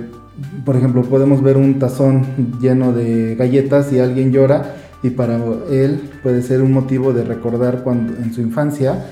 por 0.66 0.76
ejemplo, 0.76 1.04
podemos 1.04 1.42
ver 1.42 1.58
un 1.58 1.80
tazón 1.80 2.26
lleno 2.62 2.92
de 2.94 3.36
galletas 3.36 3.92
y 3.94 4.00
alguien 4.00 4.32
llora 4.32 4.76
y 5.04 5.12
para 5.12 5.40
él 5.72 6.10
puede 6.24 6.42
ser 6.42 6.62
un 6.62 6.72
motivo 6.72 7.14
de 7.14 7.24
recordar 7.24 7.84
cuando 7.84 8.14
en 8.18 8.34
su 8.34 8.42
infancia 8.42 9.06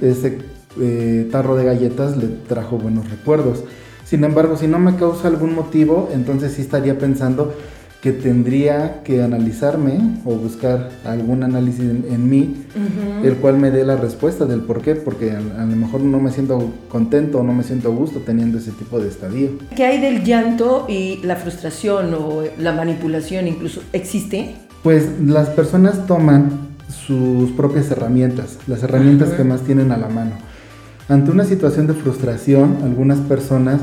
ese 0.00 0.38
eh, 0.80 1.28
tarro 1.32 1.56
de 1.56 1.64
galletas 1.64 2.16
le 2.16 2.28
trajo 2.48 2.78
buenos 2.78 3.10
recuerdos. 3.10 3.64
Sin 4.04 4.24
embargo, 4.24 4.56
si 4.56 4.66
no 4.68 4.78
me 4.78 4.94
causa 4.96 5.28
algún 5.28 5.54
motivo, 5.54 6.08
entonces 6.14 6.52
sí 6.52 6.62
estaría 6.62 6.98
pensando 6.98 7.54
que 8.02 8.10
tendría 8.10 9.02
que 9.04 9.22
analizarme 9.22 10.18
o 10.24 10.34
buscar 10.34 10.90
algún 11.04 11.44
análisis 11.44 11.82
en, 11.82 12.04
en 12.10 12.28
mí, 12.28 12.56
el 13.22 13.36
cual 13.36 13.58
me 13.58 13.70
dé 13.70 13.84
la 13.84 13.94
respuesta 13.94 14.44
del 14.44 14.62
por 14.62 14.82
qué, 14.82 14.96
porque 14.96 15.30
a, 15.30 15.38
a 15.38 15.64
lo 15.64 15.76
mejor 15.76 16.00
no 16.00 16.18
me 16.18 16.32
siento 16.32 16.72
contento 16.88 17.38
o 17.38 17.42
no 17.44 17.54
me 17.54 17.62
siento 17.62 17.92
a 17.92 17.94
gusto 17.94 18.18
teniendo 18.26 18.58
ese 18.58 18.72
tipo 18.72 18.98
de 18.98 19.08
estadio. 19.08 19.50
¿Qué 19.76 19.84
hay 19.84 20.00
del 20.00 20.24
llanto 20.24 20.86
y 20.88 21.20
la 21.22 21.36
frustración 21.36 22.12
o 22.14 22.42
la 22.58 22.72
manipulación 22.72 23.46
incluso? 23.46 23.82
¿Existe? 23.92 24.56
Pues 24.82 25.06
las 25.24 25.50
personas 25.50 26.04
toman 26.08 26.72
sus 27.06 27.52
propias 27.52 27.88
herramientas, 27.92 28.58
las 28.66 28.82
herramientas 28.82 29.30
que 29.30 29.44
más 29.44 29.60
tienen 29.62 29.92
a 29.92 29.96
la 29.96 30.08
mano. 30.08 30.32
Ante 31.08 31.30
una 31.30 31.44
situación 31.44 31.86
de 31.86 31.94
frustración, 31.94 32.78
algunas 32.82 33.18
personas 33.20 33.80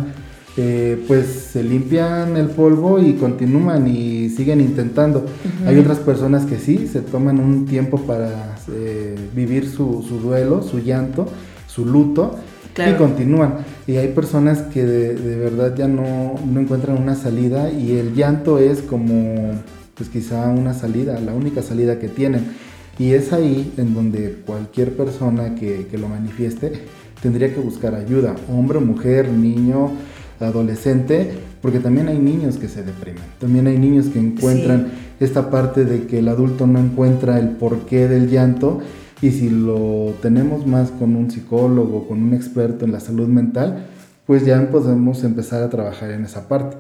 eh, 0.62 1.02
pues 1.08 1.26
se 1.54 1.64
limpian 1.64 2.36
el 2.36 2.48
polvo 2.48 3.00
y 3.00 3.14
continúan 3.14 3.88
y 3.88 4.28
siguen 4.30 4.60
intentando. 4.60 5.26
Hay 5.66 5.78
otras 5.78 6.00
personas 6.00 6.46
que 6.46 6.60
sí, 6.60 6.86
se 6.92 7.00
toman 7.00 7.40
un 7.40 7.66
tiempo 7.66 8.02
para 8.02 8.58
eh, 8.74 9.16
vivir 9.34 9.70
su, 9.70 10.04
su 10.06 10.20
duelo, 10.20 10.62
su 10.62 10.80
llanto, 10.80 11.28
su 11.68 11.86
luto 11.86 12.36
Claro. 12.74 12.92
y 12.92 12.96
continúan. 12.98 13.54
Y 13.88 13.96
hay 13.96 14.10
personas 14.10 14.60
que 14.74 14.86
de, 14.86 15.16
de 15.16 15.38
verdad 15.38 15.76
ya 15.78 15.88
no, 15.88 16.36
no 16.46 16.60
encuentran 16.60 17.02
una 17.02 17.16
salida 17.16 17.72
y 17.72 17.98
el 17.98 18.14
llanto 18.14 18.60
es 18.60 18.82
como 18.82 19.52
pues 19.96 20.10
quizá 20.10 20.50
una 20.50 20.74
salida, 20.74 21.20
la 21.22 21.34
única 21.34 21.62
salida 21.62 22.00
que 22.00 22.10
tienen. 22.10 22.44
Y 22.98 23.12
es 23.14 23.32
ahí 23.32 23.72
en 23.78 23.94
donde 23.94 24.42
cualquier 24.46 24.96
persona 24.98 25.56
que, 25.56 25.88
que 25.90 25.98
lo 25.98 26.10
manifieste 26.10 26.74
tendría 27.22 27.54
que 27.54 27.62
buscar 27.62 27.96
ayuda, 27.96 28.36
hombre, 28.50 28.80
mujer, 28.80 29.30
niño, 29.30 29.92
adolescente, 30.40 31.32
porque 31.62 31.80
también 31.80 32.08
hay 32.08 32.20
niños 32.20 32.58
que 32.58 32.68
se 32.68 32.84
deprimen, 32.84 33.24
también 33.40 33.68
hay 33.68 33.78
niños 33.78 34.08
que 34.08 34.20
encuentran 34.20 34.88
esta 35.20 35.50
parte 35.50 35.86
de 35.86 36.08
que 36.08 36.20
el 36.20 36.28
adulto 36.30 36.66
no 36.68 36.80
encuentra 36.80 37.40
el 37.40 37.50
porqué 37.50 38.08
del 38.08 38.30
llanto 38.30 38.80
y 39.22 39.32
si 39.32 39.50
lo 39.50 40.14
tenemos 40.22 40.66
más 40.66 40.92
con 40.92 41.16
un 41.16 41.30
psicólogo, 41.30 42.08
con 42.08 42.24
un 42.24 42.34
experto 42.34 42.86
en 42.86 42.94
la 42.94 43.00
salud 43.00 43.28
mental, 43.28 43.86
pues 44.26 44.46
ya 44.46 44.70
podemos 44.70 45.24
empezar 45.24 45.62
a 45.62 45.70
trabajar 45.70 46.12
en 46.12 46.24
esa 46.24 46.48
parte. 46.48 46.78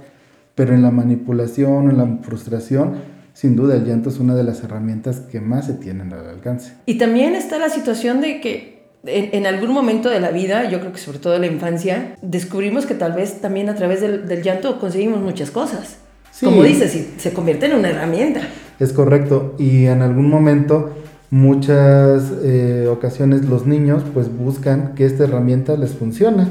Pero 0.55 0.73
en 0.73 0.81
la 0.81 0.91
manipulación, 0.91 1.89
en 1.89 1.97
la 1.97 2.19
frustración, 2.21 2.93
sin 3.33 3.55
duda 3.55 3.75
el 3.75 3.85
llanto 3.85 4.09
es 4.09 4.19
una 4.19 4.35
de 4.35 4.43
las 4.43 4.63
herramientas 4.63 5.21
que 5.21 5.41
más 5.41 5.65
se 5.65 5.73
tienen 5.73 6.13
al 6.13 6.27
alcance. 6.27 6.73
Y 6.85 6.97
también 6.97 7.35
está 7.35 7.57
la 7.57 7.69
situación 7.69 8.21
de 8.21 8.39
que 8.39 8.78
en, 9.05 9.29
en 9.33 9.45
algún 9.45 9.71
momento 9.71 10.09
de 10.09 10.19
la 10.19 10.31
vida, 10.31 10.69
yo 10.69 10.79
creo 10.79 10.91
que 10.91 10.99
sobre 10.99 11.19
todo 11.19 11.35
en 11.35 11.41
la 11.41 11.47
infancia, 11.47 12.15
descubrimos 12.21 12.85
que 12.85 12.95
tal 12.95 13.13
vez 13.13 13.41
también 13.41 13.69
a 13.69 13.75
través 13.75 14.01
del, 14.01 14.27
del 14.27 14.43
llanto 14.43 14.79
conseguimos 14.79 15.21
muchas 15.21 15.51
cosas. 15.51 15.97
Sí. 16.31 16.45
Como 16.45 16.63
dices, 16.63 16.95
y 16.95 17.19
se 17.19 17.33
convierte 17.33 17.65
en 17.65 17.73
una 17.73 17.89
herramienta. 17.89 18.41
Es 18.79 18.93
correcto. 18.93 19.55
Y 19.57 19.85
en 19.85 20.01
algún 20.01 20.29
momento, 20.29 20.91
muchas 21.31 22.31
eh, 22.43 22.87
ocasiones 22.89 23.45
los 23.45 23.67
niños 23.67 24.03
pues 24.13 24.35
buscan 24.35 24.95
que 24.95 25.05
esta 25.05 25.25
herramienta 25.25 25.75
les 25.75 25.91
funcione. 25.91 26.47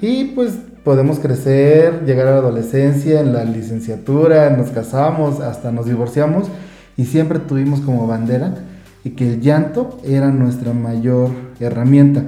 Y 0.00 0.24
pues 0.34 0.52
podemos 0.84 1.18
crecer, 1.18 2.04
llegar 2.06 2.26
a 2.28 2.32
la 2.32 2.36
adolescencia, 2.38 3.20
en 3.20 3.32
la 3.32 3.44
licenciatura, 3.44 4.50
nos 4.50 4.70
casamos, 4.70 5.40
hasta 5.40 5.70
nos 5.70 5.86
divorciamos 5.86 6.48
y 6.96 7.04
siempre 7.04 7.38
tuvimos 7.38 7.80
como 7.80 8.06
bandera 8.06 8.54
y 9.04 9.10
que 9.10 9.34
el 9.34 9.40
llanto 9.40 9.98
era 10.04 10.30
nuestra 10.30 10.72
mayor 10.72 11.30
herramienta, 11.58 12.24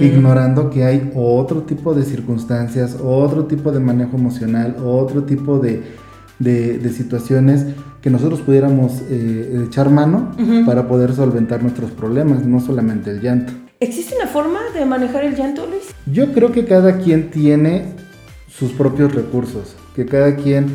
ignorando 0.00 0.70
que 0.70 0.84
hay 0.84 1.10
otro 1.14 1.62
tipo 1.62 1.94
de 1.94 2.04
circunstancias, 2.04 2.96
otro 3.02 3.44
tipo 3.46 3.72
de 3.72 3.80
manejo 3.80 4.16
emocional, 4.16 4.76
otro 4.84 5.24
tipo 5.24 5.58
de, 5.58 5.82
de- 6.38 6.78
de 6.78 6.88
situaciones 6.90 7.66
que 8.00 8.10
nosotros 8.10 8.40
pudiéramos 8.40 9.00
eh, 9.10 9.64
echar 9.66 9.90
mano 9.90 10.30
para 10.66 10.88
poder 10.88 11.12
solventar 11.14 11.62
nuestros 11.62 11.90
problemas, 11.92 12.44
no 12.44 12.60
solamente 12.60 13.10
el 13.10 13.20
llanto. 13.20 13.52
¿Existe 13.80 14.14
una 14.16 14.26
forma 14.28 14.58
de 14.74 14.84
manejar 14.84 15.24
el 15.24 15.34
llanto, 15.34 15.66
Luis? 15.66 15.92
Yo 16.12 16.32
creo 16.32 16.52
que 16.52 16.64
cada 16.64 16.98
quien 16.98 17.30
tiene 17.30 17.84
sus 18.48 18.70
propios 18.72 19.14
recursos, 19.14 19.76
que 19.96 20.06
cada 20.06 20.36
quien 20.36 20.66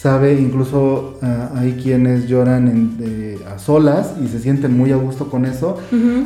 sabe, 0.00 0.34
incluso 0.40 1.18
ah, 1.22 1.50
hay 1.56 1.72
quienes 1.74 2.26
lloran 2.26 2.68
en- 2.68 2.96
eh, 3.02 3.38
a 3.54 3.58
solas 3.58 4.14
y 4.24 4.28
se 4.28 4.38
sienten 4.38 4.74
muy 4.76 4.92
a 4.92 4.96
gusto 4.96 5.28
con 5.28 5.44
eso. 5.44 5.76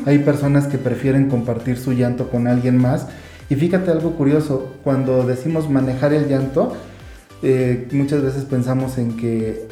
Hay 0.07 0.19
personas 0.21 0.67
que 0.69 0.79
prefieren 0.79 1.29
compartir 1.29 1.77
su 1.77 1.93
llanto 1.93 2.29
con 2.31 2.47
alguien 2.47 2.79
más. 2.79 3.07
Y 3.51 3.57
fíjate 3.57 3.91
algo 3.91 4.13
curioso, 4.13 4.75
cuando 4.85 5.27
decimos 5.27 5.69
manejar 5.69 6.13
el 6.15 6.29
llanto, 6.29 6.73
eh, 7.43 7.89
muchas 7.93 8.23
veces 8.23 8.45
pensamos 8.45 8.97
en 8.97 9.17
que 9.17 9.67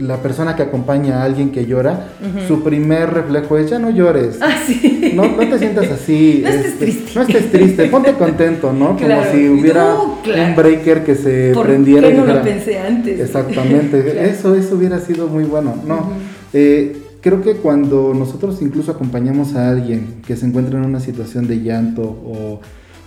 la 0.00 0.16
persona 0.22 0.54
que 0.56 0.62
acompaña 0.62 1.20
a 1.20 1.24
alguien 1.24 1.50
que 1.50 1.66
llora, 1.66 2.08
su 2.46 2.62
primer 2.62 3.10
reflejo 3.12 3.58
es 3.58 3.70
ya 3.70 3.78
no 3.78 3.90
llores. 3.90 4.38
Ah, 4.40 4.56
sí. 4.66 5.12
No, 5.14 5.24
no 5.26 5.48
te 5.48 5.58
sientas 5.58 5.90
así. 5.90 6.42
No 6.44 6.48
estés 6.50 6.66
este, 6.66 6.84
triste. 6.84 7.10
No 7.14 7.22
estés 7.22 7.50
triste, 7.52 7.86
ponte 7.86 8.12
contento, 8.14 8.72
¿no? 8.72 8.96
Claro. 8.96 9.22
Como 9.22 9.32
si 9.32 9.48
hubiera 9.48 9.84
No, 9.94 10.18
claro. 10.22 10.42
un 10.50 10.56
breaker 10.56 11.04
que 11.04 11.14
se 11.14 11.52
¿Por 11.54 11.66
prendiera. 11.66 12.08
qué 12.08 12.14
no 12.14 12.26
lo 12.26 12.42
pensé 12.42 12.78
antes? 12.78 13.20
Exactamente, 13.20 14.02
Claro. 14.12 14.20
eso, 14.20 14.54
eso 14.54 14.76
hubiera 14.76 14.98
sido 15.00 15.26
muy 15.28 15.44
bueno. 15.44 15.74
No, 15.86 16.10
eh, 16.52 16.96
creo 17.20 17.42
que 17.42 17.54
cuando 17.56 18.14
nosotros 18.14 18.62
incluso 18.62 18.92
acompañamos 18.92 19.54
a 19.54 19.70
alguien 19.70 20.16
que 20.26 20.36
se 20.36 20.46
encuentra 20.46 20.78
en 20.78 20.84
una 20.84 21.00
situación 21.00 21.46
de 21.48 21.60
llanto 21.60 22.02
o, 22.02 22.60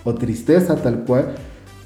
o 0.03 0.15
tristeza 0.15 0.75
tal 0.75 0.99
cual, 1.05 1.35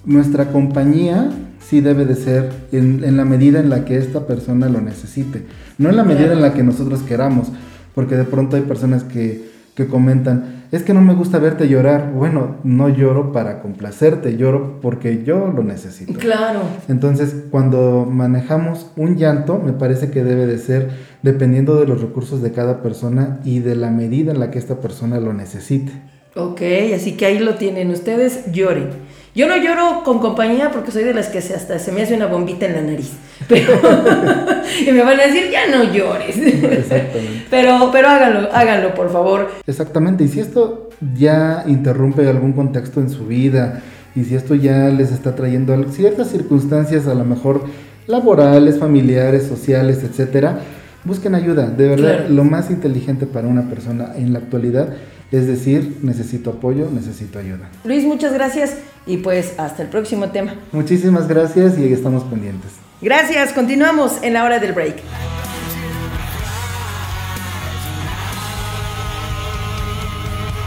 nuestra 0.06 0.52
compañía 0.52 1.30
sí 1.60 1.82
debe 1.82 2.06
de 2.06 2.16
ser 2.16 2.52
en, 2.72 3.04
en 3.04 3.18
la 3.18 3.26
medida 3.26 3.60
en 3.60 3.70
la 3.70 3.86
que 3.86 3.98
esta 3.98 4.28
persona 4.28 4.70
lo 4.70 4.82
necesite, 4.82 5.46
no 5.78 5.90
en 5.90 5.96
la 5.96 6.04
medida 6.04 6.34
en 6.34 6.42
la 6.42 6.54
que 6.54 6.64
nosotros 6.64 7.02
queramos, 7.02 7.48
porque 7.94 8.16
de 8.16 8.24
pronto 8.24 8.56
hay 8.56 8.64
personas 8.64 9.04
que, 9.04 9.50
que 9.74 9.88
comentan, 9.88 10.66
es 10.72 10.84
que 10.84 10.94
no 10.94 11.02
me 11.02 11.14
gusta 11.14 11.40
verte 11.40 11.68
llorar, 11.68 12.12
bueno, 12.14 12.58
no 12.64 12.90
lloro 12.90 13.32
para 13.32 13.62
complacerte, 13.62 14.38
lloro 14.38 14.80
porque 14.82 15.24
yo 15.24 15.52
lo 15.56 15.64
necesito. 15.64 16.20
Claro. 16.20 16.62
Entonces, 16.88 17.36
cuando 17.52 18.08
manejamos 18.10 18.92
un 18.96 19.16
llanto, 19.16 19.60
me 19.64 19.74
parece 19.74 20.12
que 20.12 20.24
debe 20.24 20.48
de 20.48 20.58
ser 20.58 20.90
dependiendo 21.24 21.80
de 21.80 21.88
los 21.88 22.02
recursos 22.02 22.42
de 22.42 22.52
cada 22.52 22.82
persona 22.82 23.40
y 23.44 23.60
de 23.60 23.76
la 23.76 23.92
medida 23.92 24.32
en 24.32 24.40
la 24.40 24.52
que 24.52 24.60
esta 24.60 24.80
persona 24.80 25.20
lo 25.20 25.34
necesite. 25.34 25.92
Ok, 26.36 26.62
así 26.94 27.14
que 27.14 27.26
ahí 27.26 27.40
lo 27.40 27.56
tienen 27.56 27.92
ustedes, 27.92 28.52
lloren. 28.52 28.90
Yo 29.36 29.48
no 29.48 29.58
lloro 29.58 30.04
con 30.04 30.20
compañía 30.20 30.72
porque 30.72 30.92
soy 30.92 31.04
de 31.04 31.14
las 31.14 31.28
que 31.28 31.42
se 31.42 31.54
hasta 31.56 31.78
se 31.80 31.92
me 31.92 32.02
hace 32.02 32.16
una 32.16 32.26
bombita 32.28 32.66
en 32.66 32.74
la 32.74 32.82
nariz. 32.82 33.12
Pero, 33.50 33.74
y 34.88 34.92
me 34.92 35.02
van 35.02 35.20
a 35.20 35.28
decir, 35.28 35.50
ya 35.52 35.68
no 35.68 35.92
llores. 35.94 36.38
Exactamente. 36.38 37.46
Pero, 37.50 37.90
pero 37.92 38.08
háganlo, 38.10 38.50
háganlo, 38.54 38.94
por 38.96 39.12
favor. 39.12 39.50
Exactamente, 39.68 40.24
y 40.24 40.28
si 40.28 40.40
esto 40.40 40.90
ya 41.18 41.64
interrumpe 41.68 42.28
algún 42.28 42.54
contexto 42.54 43.00
en 43.00 43.10
su 43.10 43.28
vida 43.28 43.82
y 44.16 44.24
si 44.24 44.36
esto 44.36 44.56
ya 44.56 44.90
les 44.90 45.12
está 45.12 45.36
trayendo 45.36 45.74
ciertas 45.92 46.30
circunstancias, 46.32 47.08
a 47.08 47.14
lo 47.14 47.24
mejor 47.26 47.64
laborales, 48.08 48.78
familiares, 48.80 49.44
sociales, 49.48 50.04
etcétera, 50.04 50.60
busquen 51.04 51.36
ayuda. 51.36 51.68
De 51.68 51.88
verdad, 51.90 52.18
Claro. 52.18 52.30
lo 52.34 52.44
más 52.44 52.72
inteligente 52.72 53.26
para 53.26 53.48
una 53.48 53.70
persona 53.70 54.14
en 54.18 54.34
la 54.34 54.40
actualidad 54.40 54.90
es 55.36 55.48
decir, 55.48 55.98
necesito 56.02 56.52
apoyo, 56.52 56.90
necesito 56.92 57.40
ayuda. 57.40 57.70
Luis, 57.84 58.04
muchas 58.04 58.34
gracias 58.34 58.78
y 59.06 59.18
pues 59.18 59.54
hasta 59.58 59.84
el 59.84 59.90
próximo 59.90 60.30
tema. 60.30 60.56
Muchísimas 60.72 61.28
gracias 61.28 61.78
y 61.78 61.92
estamos 61.92 62.24
pendientes. 62.24 62.72
Gracias, 63.02 63.54
continuamos 63.54 64.20
en 64.22 64.34
la 64.34 64.44
hora 64.44 64.60
del 64.60 64.74
break. 64.74 64.96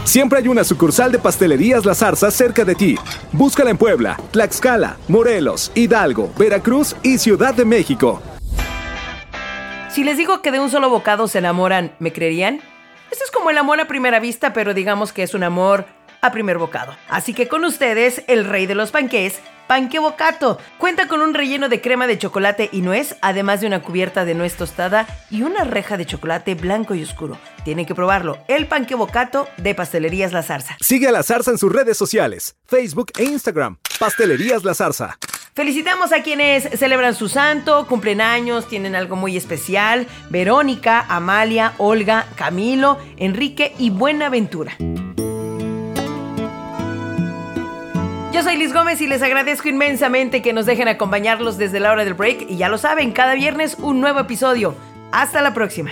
Siempre 0.03 0.39
hay 0.39 0.47
una 0.47 0.63
sucursal 0.63 1.11
de 1.11 1.19
Pastelerías 1.19 1.85
La 1.85 1.93
Zarza 1.93 2.31
cerca 2.31 2.65
de 2.65 2.73
ti. 2.73 2.95
Búscala 3.31 3.69
en 3.69 3.77
Puebla, 3.77 4.19
Tlaxcala, 4.31 4.97
Morelos, 5.07 5.71
Hidalgo, 5.75 6.31
Veracruz 6.35 6.95
y 7.03 7.19
Ciudad 7.19 7.53
de 7.53 7.63
México. 7.63 8.19
Si 9.89 10.03
les 10.03 10.17
digo 10.17 10.41
que 10.41 10.51
de 10.51 10.59
un 10.59 10.71
solo 10.71 10.89
bocado 10.89 11.27
se 11.27 11.37
enamoran, 11.37 11.91
¿me 11.99 12.11
creerían? 12.11 12.59
Esto 13.11 13.23
es 13.23 13.31
como 13.31 13.49
el 13.49 13.57
amor 13.57 13.79
a 13.79 13.87
primera 13.87 14.19
vista, 14.19 14.53
pero 14.53 14.73
digamos 14.73 15.13
que 15.13 15.23
es 15.23 15.33
un 15.33 15.43
amor 15.43 15.85
a 16.21 16.31
primer 16.31 16.57
bocado. 16.57 16.95
Así 17.07 17.33
que 17.33 17.47
con 17.47 17.63
ustedes, 17.63 18.23
el 18.27 18.45
rey 18.45 18.65
de 18.65 18.75
los 18.75 18.91
panqués, 18.91 19.39
Panque 19.69 19.99
Bocato. 19.99 20.57
Cuenta 20.79 21.07
con 21.07 21.21
un 21.21 21.35
relleno 21.35 21.69
de 21.69 21.79
crema 21.79 22.07
de 22.07 22.17
chocolate 22.17 22.69
y 22.71 22.81
nuez, 22.81 23.15
además 23.21 23.61
de 23.61 23.67
una 23.67 23.83
cubierta 23.83 24.25
de 24.25 24.33
nuez 24.33 24.55
tostada 24.55 25.05
y 25.29 25.43
una 25.43 25.63
reja 25.63 25.95
de 25.95 26.07
chocolate 26.07 26.55
blanco 26.55 26.95
y 26.95 27.03
oscuro. 27.03 27.37
Tienen 27.63 27.85
que 27.85 27.93
probarlo, 27.93 28.39
el 28.47 28.65
Panque 28.65 28.95
Bocato 28.95 29.47
de 29.57 29.75
Pastelerías 29.75 30.33
La 30.33 30.41
Zarza. 30.41 30.75
Sigue 30.81 31.07
a 31.07 31.11
La 31.11 31.21
Zarza 31.21 31.51
en 31.51 31.59
sus 31.59 31.71
redes 31.71 31.97
sociales, 31.97 32.55
Facebook 32.65 33.11
e 33.19 33.25
Instagram. 33.25 33.77
Pastelerías 33.99 34.63
La 34.63 34.73
Zarza. 34.73 35.19
Felicitamos 35.59 36.13
a 36.13 36.23
quienes 36.23 36.69
celebran 36.79 37.13
su 37.13 37.27
santo, 37.27 37.85
cumplen 37.85 38.21
años, 38.21 38.69
tienen 38.69 38.95
algo 38.95 39.17
muy 39.17 39.35
especial. 39.35 40.07
Verónica, 40.29 41.05
Amalia, 41.09 41.73
Olga, 41.79 42.27
Camilo, 42.37 42.97
Enrique 43.17 43.73
y 43.77 43.89
Buenaventura. 43.89 44.77
Yo 48.31 48.41
soy 48.41 48.55
Liz 48.55 48.71
Gómez 48.71 49.01
y 49.01 49.07
les 49.07 49.21
agradezco 49.21 49.67
inmensamente 49.67 50.41
que 50.41 50.53
nos 50.53 50.65
dejen 50.65 50.87
acompañarlos 50.87 51.57
desde 51.57 51.81
la 51.81 51.91
hora 51.91 52.05
del 52.05 52.13
break. 52.13 52.49
Y 52.49 52.55
ya 52.55 52.69
lo 52.69 52.77
saben, 52.77 53.11
cada 53.11 53.35
viernes 53.35 53.75
un 53.79 53.99
nuevo 53.99 54.21
episodio. 54.21 54.75
Hasta 55.11 55.41
la 55.41 55.53
próxima. 55.53 55.91